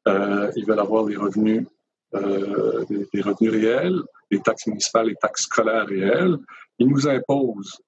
[0.07, 1.67] ils veulent avoir les revenus,
[2.13, 4.01] des, revenus réels,
[4.33, 6.37] les taxes municipales et taxes scolaires réelles.
[6.79, 7.79] Ils nous imposent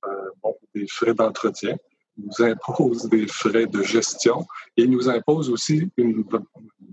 [0.43, 1.77] bon, des frais d'entretien,
[2.17, 6.25] nous impose des frais de gestion et nous impose aussi une,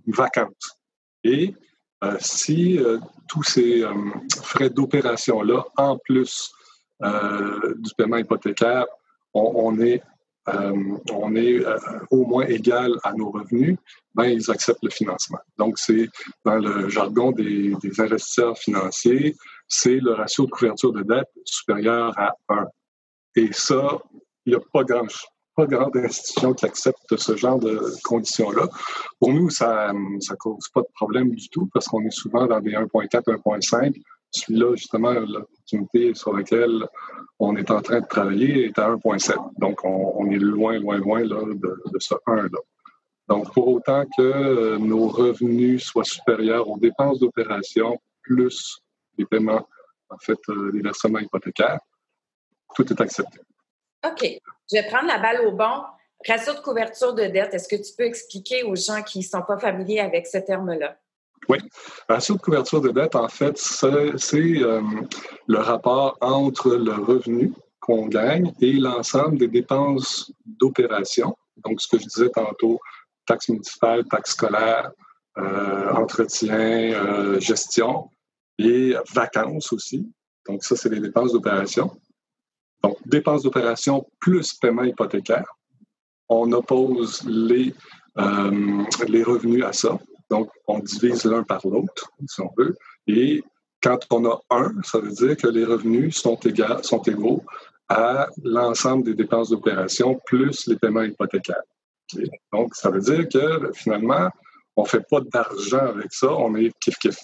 [0.08, 0.78] vacance.
[1.24, 1.54] Et
[2.04, 3.94] euh, si euh, tous ces euh,
[4.42, 6.52] frais d'opération-là, en plus
[7.04, 8.86] du paiement hypothécaire,
[9.34, 10.04] on, est,
[10.48, 11.64] on est
[12.10, 13.78] au moins égal à nos revenus,
[14.16, 15.40] ben, ils acceptent le financement.
[15.58, 16.08] Donc, c'est
[16.46, 19.36] dans le jargon des, des investisseurs financiers,
[19.68, 22.66] c'est le ratio de couverture de dette supérieur à 1.
[23.38, 24.00] Et ça,
[24.46, 25.08] il n'y a pas grand,
[25.56, 28.68] pas grande institution qui accepte ce genre de conditions-là.
[29.20, 32.60] Pour nous, ça ne cause pas de problème du tout parce qu'on est souvent dans
[32.60, 34.02] des 1.4, 1.5.
[34.32, 36.88] Celui-là, justement, l'opportunité sur laquelle
[37.40, 39.36] on est en train de travailler est à 1.7.
[39.58, 42.60] Donc, on, est loin, loin, loin là, de, ce 1-là.
[43.28, 48.82] Donc, pour autant que euh, nos revenus soient supérieurs aux dépenses d'opération plus
[49.18, 49.68] les paiements,
[50.10, 51.80] en fait, euh, les versements hypothécaires,
[52.76, 53.40] tout est accepté.
[54.06, 54.24] OK.
[54.72, 55.84] Je vais prendre la balle au bon.
[56.28, 59.42] Ratio de couverture de dette, est-ce que tu peux expliquer aux gens qui ne sont
[59.42, 60.98] pas familiers avec ce terme-là?
[61.50, 61.58] Oui.
[62.08, 64.82] Ratio de couverture de dette, en fait, c'est euh,
[65.48, 71.36] le rapport entre le revenu qu'on gagne et l'ensemble des dépenses d'opération.
[71.58, 72.80] Donc, ce que je disais tantôt,
[73.26, 74.92] taxes municipales, taxes scolaires,
[75.38, 78.10] euh, entretien, euh, gestion
[78.60, 80.08] et vacances aussi.
[80.48, 81.92] Donc, ça, c'est les dépenses d'opération.
[82.84, 85.46] Donc, dépenses d'opération plus paiement hypothécaire.
[86.30, 87.74] On oppose les,
[89.08, 90.00] les revenus à ça.
[90.32, 92.78] Donc, on divise l'un par l'autre, si on veut.
[93.06, 93.44] Et
[93.84, 97.44] quand on a un, ça veut dire que les revenus sont, égaux, sont égaux
[97.90, 101.64] à l'ensemble des dépenses d'opération plus les paiements hypothécaires.
[102.54, 104.30] Donc, ça veut dire que finalement,
[104.78, 107.18] on ne fait pas d'argent avec ça, on est kiff-kiff.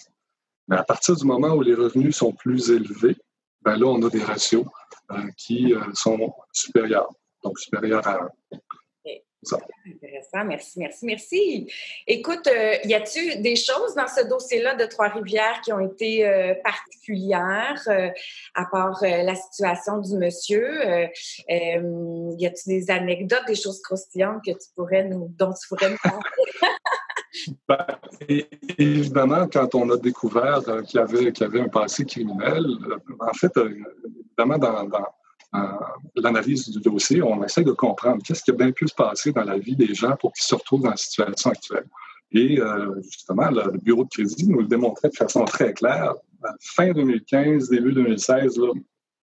[0.68, 3.16] Mais à partir du moment où les revenus sont plus élevés,
[3.62, 4.66] ben là, on a des ratios
[5.12, 7.08] euh, qui euh, sont supérieurs,
[7.42, 8.28] donc supérieurs à 1.
[10.44, 11.72] Merci, merci, merci.
[12.06, 16.24] Écoute, euh, y a-t-il des choses dans ce dossier-là de Trois-Rivières qui ont été
[16.62, 17.82] particulières,
[18.54, 21.08] à part la situation du monsieur?
[21.48, 25.98] y a-t-il des anecdotes, des choses croustillantes que tu pourrais nous, dont tu pourrais nous
[26.02, 26.20] parler?
[27.68, 27.86] Ben,
[28.78, 32.98] évidemment, quand on a découvert euh, qu'il y, avait, y avait un passé criminel, euh,
[33.20, 33.70] en fait, euh,
[34.30, 34.88] évidemment, dans,
[36.16, 39.44] l'analyse du dossier, on essaie de comprendre qu'est-ce qui a bien pu se passer dans
[39.44, 41.86] la vie des gens pour qu'ils se retrouvent dans la situation actuelle.
[42.32, 42.60] Et
[43.02, 46.14] justement, le, bureau de crédit nous le démontrait de façon très claire.
[46.60, 48.60] Fin 2015, début 2016,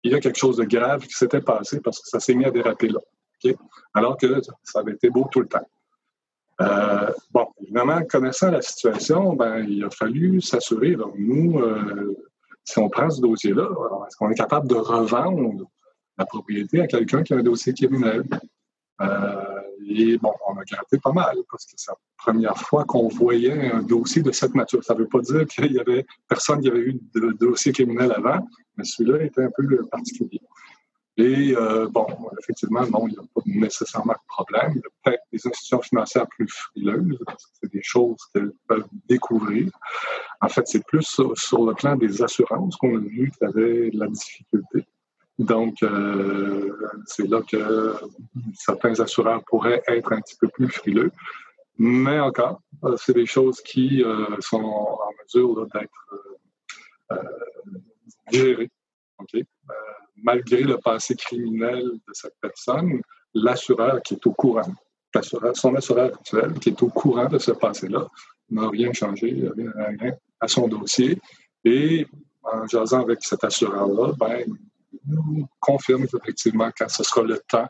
[0.04, 2.46] il y a quelque chose de grave qui s'était passé parce que ça s'est mis
[2.46, 3.00] à déraper là.
[3.94, 5.68] Alors que ça avait été beau tout le temps.
[6.62, 10.96] Euh, bon, évidemment, connaissant la situation, ben, il a fallu s'assurer.
[11.18, 12.16] nous, euh,
[12.64, 13.68] si on prend ce dossier-là,
[14.08, 15.66] est-ce qu'on est capable de revendre
[16.18, 18.24] la propriété à quelqu'un qui a un dossier criminel?
[19.02, 23.08] Euh, et bon, on a gratté pas mal parce que c'est la première fois qu'on
[23.08, 24.84] voyait un dossier de cette nature.
[24.84, 28.14] Ça ne veut pas dire qu'il y avait personne qui avait eu de dossier criminel
[28.16, 28.48] avant,
[28.78, 30.42] mais celui-là était un peu particulier.
[31.16, 32.08] Et euh, bon,
[32.40, 34.72] effectivement, non, il n'y a pas nécessairement de problème.
[34.72, 38.52] Il y a peut-être des institutions financières plus frileuses, parce que c'est des choses qu'elles
[38.68, 39.70] peuvent découvrir.
[40.42, 43.92] En fait, c'est plus sur, le plan des assurances qu'on a vu qu'il y avait
[43.92, 44.86] de la difficulté.
[45.40, 46.72] Donc, euh,
[47.06, 47.96] c'est là que
[48.54, 51.12] certains assureurs pourraient être un petit peu plus frileux.
[51.78, 54.04] Mais encore, euh, c'est des choses qui
[54.40, 57.20] sont en mesure d'être
[58.32, 58.70] gérées.
[59.20, 59.44] OK?
[60.24, 63.02] malgré le passé criminel de cette personne,
[63.34, 64.74] l'assureur qui est au courant,
[65.54, 68.08] son assureur actuel qui est au courant de ce passé-là,
[68.50, 71.20] n'a rien changé rien, à son dossier.
[71.64, 72.08] Et
[72.42, 74.46] en jasant avec cet assureur-là, ben,
[75.06, 77.68] nous confirme effectivement quand ce sera le temps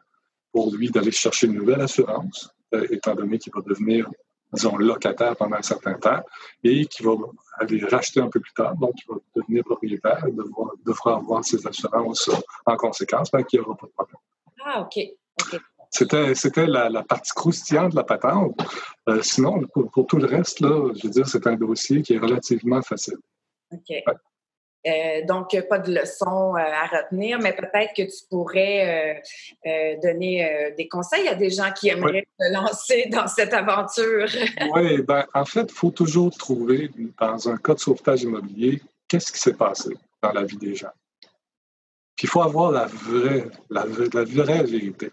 [0.51, 4.09] pour lui d'aller chercher une nouvelle assurance, euh, étant donné qu'il va devenir
[4.53, 6.21] disons, locataire pendant un certain temps
[6.63, 7.13] et qui va
[7.59, 11.65] aller racheter un peu plus tard, donc il va devenir propriétaire, devra, devra avoir ses
[11.65, 12.29] assurances
[12.65, 14.17] en conséquence, ben, qu'il n'y aura pas de problème.
[14.63, 14.99] Ah, OK.
[15.89, 18.59] C'était, c'était la, partie croustillante de la patente.
[19.09, 22.19] Euh, sinon, pour, tout le reste, là, je veux dire, c'est un dossier qui est
[22.19, 23.17] relativement facile.
[23.71, 23.93] OK.
[24.85, 29.21] Euh, donc, pas de leçon à retenir, mais peut-être que tu pourrais
[30.01, 34.27] donner des conseils à des gens qui aimeraient se lancer dans cette aventure.
[34.75, 39.31] oui, ben, en fait, il faut toujours trouver, dans un cas de sauvetage immobilier, qu'est-ce
[39.31, 39.89] qui s'est passé
[40.21, 40.91] dans la vie des gens.
[42.15, 45.11] Puis il faut avoir la vraie, la, la vraie vérité.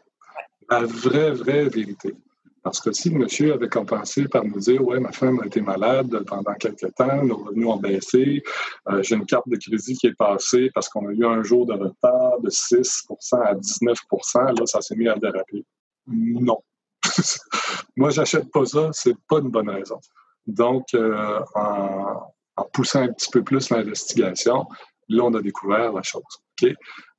[0.69, 2.15] La vraie, vraie vérité.
[2.63, 5.61] Parce que si le monsieur avait compensé par nous dire Ouais, ma femme a été
[5.61, 8.43] malade pendant quelques temps, nos revenus ont baissé,
[8.89, 11.67] euh, j'ai une carte de crédit qui est passée parce qu'on a eu un jour
[11.67, 15.65] de retard de 6% à 19% là, ça s'est mis à déraper.
[16.07, 16.59] Non.
[17.97, 19.99] Moi, j'achète pas ça, c'est pas une bonne raison.
[20.47, 22.33] Donc, euh, en,
[22.73, 24.67] poussant un petit peu plus l'investigation,
[25.09, 26.23] là, on a découvert la chose.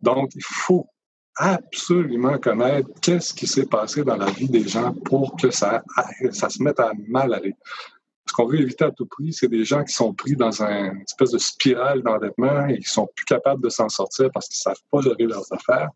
[0.01, 0.87] Donc, il faut
[1.35, 5.83] absolument connaître qu'est-ce qui s'est passé dans la vie des gens pour que ça,
[6.31, 7.55] ça se mette à mal aller.
[8.27, 11.01] Ce qu'on veut éviter à tout prix, c'est des gens qui sont pris dans une
[11.01, 14.73] espèce de spirale d'endettement et qui sont plus capables de s'en sortir parce qu'ils ne
[14.73, 15.89] savent pas gérer leurs affaires.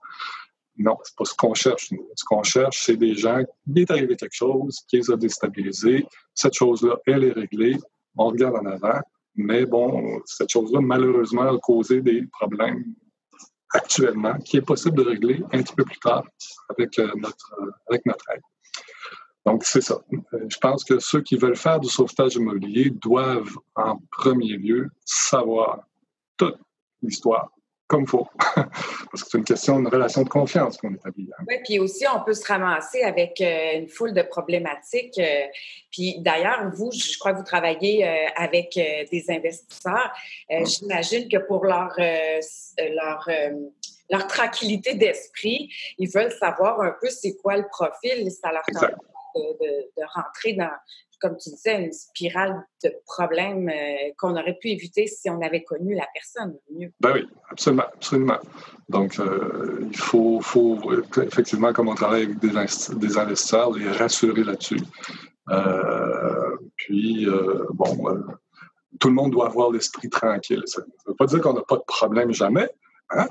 [0.77, 1.89] Non, c'est pas ce qu'on cherche.
[2.15, 3.41] Ce qu'on cherche, c'est des gens
[3.73, 6.05] qui est arrivé quelque chose, qui les a déstabilisés.
[6.33, 7.77] Cette chose-là, elle est réglée.
[8.17, 8.99] On regarde en avant.
[9.35, 12.83] Mais bon, cette chose-là, malheureusement, a causé des problèmes
[13.75, 16.23] actuellement, qui est possible de régler un petit peu plus tard
[16.69, 18.41] avec, euh, notre, euh, avec notre aide.
[19.45, 19.99] Donc, c'est ça.
[20.11, 24.89] Euh, je pense que ceux qui veulent faire du sauvetage immobilier doivent, en premier lieu,
[25.03, 25.81] savoir
[26.37, 26.57] toute
[27.01, 27.51] l'histoire
[27.87, 28.27] comme faut.
[28.55, 31.29] Parce que c'est une question de relation de confiance qu'on établit.
[31.37, 31.43] Hein.
[31.47, 35.19] Oui, puis aussi, on peut se ramasser avec une foule de problématiques.
[35.91, 38.03] puis d'ailleurs, vous, je crois que vous travaillez
[38.35, 40.11] avec des investisseurs.
[40.49, 43.29] J'imagine que pour leur, leur,
[44.09, 48.63] leur tranquillité d'esprit, ils veulent savoir un peu c'est quoi le profil, ça leur
[49.35, 50.69] de, rentrer dans,
[51.21, 55.63] comme tu disais, une spirale de problèmes euh, qu'on aurait pu éviter si on avait
[55.63, 56.91] connu la personne mieux.
[56.99, 58.39] Ben oui, absolument, absolument.
[58.89, 60.79] Donc, euh, il faut, faut,
[61.21, 62.57] effectivement, comme on travaille avec des,
[63.17, 64.81] investisseurs, les rassurer là-dessus.
[65.49, 67.27] Euh, puis,
[67.71, 67.97] bon,
[68.99, 70.63] tout le monde doit avoir l'esprit tranquille.
[70.65, 72.69] Ça ne veut pas dire qu'on n'a pas de problème jamais,
[73.11, 73.27] Hein?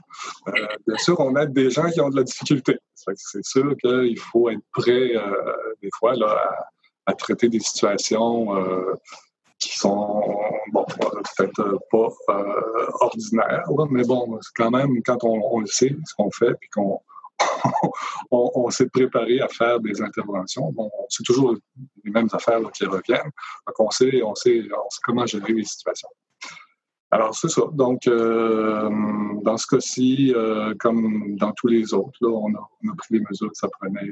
[0.87, 2.79] bien sûr, on aide des gens qui ont de la difficulté.
[2.95, 5.13] C'est sûr qu'il faut être prêt,
[5.83, 6.15] des fois,
[7.07, 8.95] à, traiter des situations euh,
[9.59, 10.23] qui sont,
[10.73, 10.85] bon,
[11.37, 16.55] peut-être pas euh, ordinaires, mais bon, quand même, quand on, le sait, ce qu'on fait,
[16.55, 17.01] puis qu'on
[18.31, 20.71] on, s'est préparé à faire des interventions.
[20.73, 21.57] Bon, c'est toujours
[22.05, 23.31] les mêmes affaires qui reviennent.
[23.67, 26.09] Donc, on sait, on sait, on sait comment gérer les situations.
[27.15, 27.63] Alors, c'est ça.
[27.73, 28.91] Donc, euh,
[29.43, 30.35] dans ce cas-ci,
[30.81, 34.11] comme dans tous les autres, là, on, a, pris les mesures que ça prenait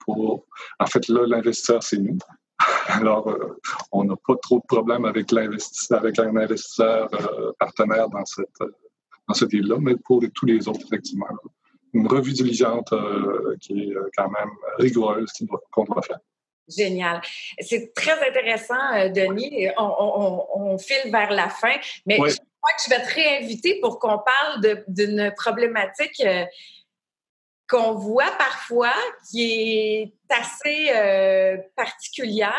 [0.00, 0.46] pour...
[0.78, 2.18] En fait, là, l'investisseur, c'est nous.
[2.88, 3.58] Alors, euh,
[3.92, 8.48] on n'a pas trop de problèmes avec avec un investisseur euh, partenaire dans cette
[9.28, 11.26] dans ce deal-là, mais pour tous les autres, effectivement,
[11.92, 15.30] une revue diligente euh, qui est quand même rigoureuse
[15.70, 16.18] qu'on doit, faire.
[16.74, 17.20] Génial.
[17.60, 19.68] C'est très intéressant, Denis.
[19.76, 21.74] On, file vers la fin,
[22.06, 26.22] mais je crois que je vais te réinviter pour qu'on parle d'une problématique
[27.70, 28.92] qu'on voit parfois,
[29.30, 32.52] qui est assez euh, particulière.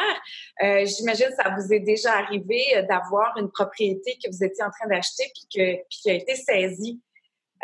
[0.64, 4.64] Euh, J'imagine que ça vous est déjà arrivé euh, d'avoir une propriété que vous étiez
[4.64, 7.02] en train d'acheter puis, qui a été saisie.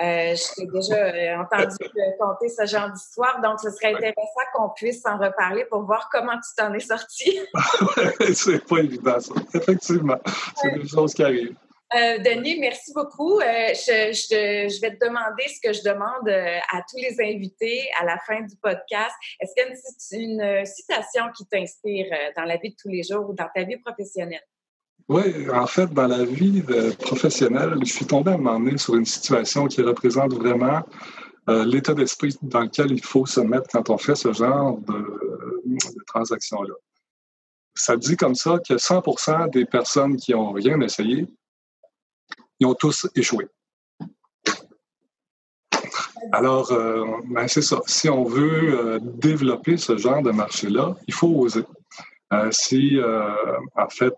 [0.02, 1.76] Euh, J'ai déjà euh, entendu
[2.20, 6.36] conter ce genre d'histoire, donc ce serait intéressant qu'on puisse en reparler pour voir comment
[6.36, 7.40] tu t'en es sorti.
[8.34, 9.34] c'est pas évident, ça.
[9.54, 10.20] Effectivement,
[10.56, 11.56] c'est des choses qui arrivent.
[11.96, 13.40] Euh, Denis, merci beaucoup.
[13.40, 18.04] Euh, je, vais te demander ce que je demande euh, à tous les invités à
[18.04, 19.16] la fin du podcast.
[19.40, 23.30] Est-ce qu'il y a une, citation qui t'inspire dans la vie de tous les jours
[23.30, 24.44] ou dans ta vie professionnelle?
[25.10, 26.62] Oui, en fait, dans la vie
[27.00, 30.84] professionnelle, je suis tombé à un moment donné sur une situation qui représente vraiment
[31.48, 36.74] l'état d'esprit dans lequel il faut se mettre quand on fait ce genre de, transaction-là.
[37.74, 41.26] Ça dit comme ça que 100% des personnes qui n'ont rien essayé
[42.60, 43.48] ils ont tous échoué.
[46.32, 47.80] Alors, euh, ben, c'est ça.
[47.86, 51.64] Si on veut euh, développer ce genre de marché-là, il faut oser.
[52.34, 53.00] Euh, si,
[53.76, 54.14] en fait,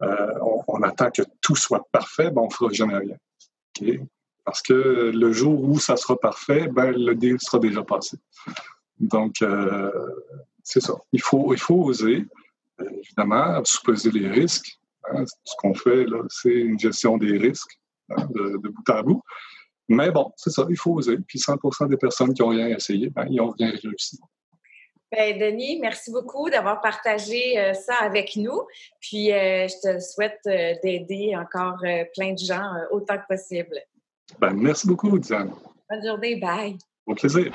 [0.00, 3.16] on, attend que tout soit parfait, ben, on ne fera jamais rien.
[4.44, 8.16] Parce que le jour où ça sera parfait, ben, le deal sera déjà passé.
[8.98, 9.44] Donc,
[10.62, 10.94] c'est ça.
[11.12, 12.26] Il faut, il faut oser,
[12.78, 14.80] évidemment, supposer les risques,
[15.12, 17.78] Hein, ce qu'on fait, là, c'est une gestion des risques
[18.10, 19.22] hein, de, bout à bout.
[19.88, 21.18] Mais bon, c'est ça, il faut oser.
[21.26, 21.56] Puis 100
[21.88, 24.18] des personnes qui n'ont rien essayé, ben, ils n'ont rien réussi.
[25.12, 28.62] Ben, Denis, merci beaucoup d'avoir partagé euh, ça avec nous.
[29.00, 31.78] Puis, euh, je te souhaite euh, d'aider encore
[32.14, 33.76] plein de gens autant que possible.
[34.38, 35.50] Ben, merci beaucoup, Diane.
[35.88, 36.36] Bonne journée.
[36.36, 36.78] Bye.
[37.06, 37.50] Au plaisir.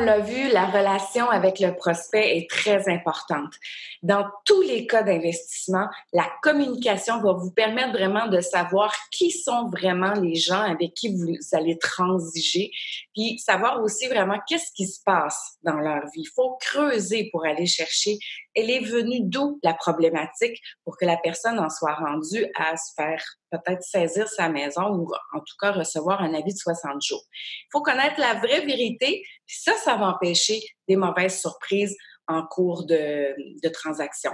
[0.00, 3.54] L'a vu, la relation avec le prospect est très importante.
[4.02, 9.68] Dans tous les cas d'investissement, la communication va vous permettre vraiment de savoir qui sont
[9.68, 12.70] vraiment les gens avec qui vous allez transiger,
[13.14, 16.22] puis savoir aussi vraiment qu'est-ce qui se passe dans leur vie.
[16.22, 18.18] Il faut creuser pour aller chercher
[18.54, 22.92] elle est venue d'où la problématique pour que la personne en soit rendue à se
[22.96, 27.24] faire peut-être saisir sa maison ou en tout cas recevoir un avis de 60 jours?
[27.32, 31.96] Il faut connaître la vraie vérité, puis ça, ça va empêcher des mauvaises surprises
[32.30, 34.30] en cours de, de transaction.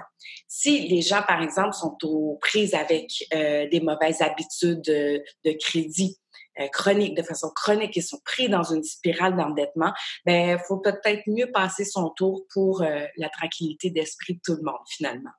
[0.48, 5.22] Si les gens, par exemple, sont aux prises avec euh, des mauvaises habitudes de,
[5.60, 6.18] crédit,
[6.72, 9.92] chronique, de façon chronique, ils sont pris dans une spirale d'endettement,
[10.24, 14.62] ben faut peut-être mieux passer son tour pour euh, la tranquillité d'esprit de tout le
[14.62, 15.30] monde finalement.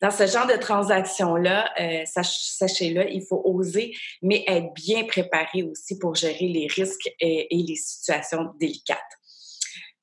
[0.00, 5.98] Dans ce genre de transaction-là, euh, sachez-le, il faut oser, mais être bien préparé aussi
[5.98, 8.98] pour gérer les risques et, les situations délicates.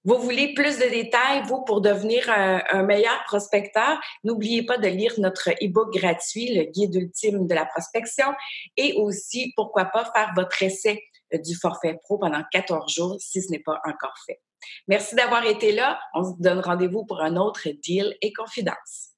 [0.08, 3.99] Vous voulez plus de détails, vous, pour devenir un, meilleur prospecteur?
[4.24, 8.28] N'oubliez pas de lire notre e-book gratuit, le guide ultime de la prospection,
[8.78, 11.03] et aussi, pourquoi pas, faire votre essai
[11.34, 14.39] euh, du forfait pro pendant 14 jours si ce n'est pas encore fait.
[14.88, 15.99] Merci d'avoir été là.
[16.14, 19.10] On se donne rendez-vous pour un autre deal et confidence.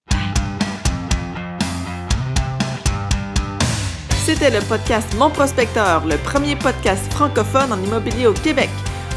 [4.25, 8.69] C'était le podcast Mon Prospecteur, le premier podcast francophone en immobilier au Québec.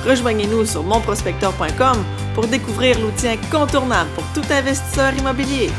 [0.04, 5.70] Rejoignez-nous sur monprospecteur.com pour découvrir l'outil incontournable pour tout investisseur immobilier.